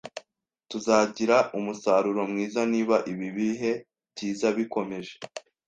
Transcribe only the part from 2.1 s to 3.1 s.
mwiza niba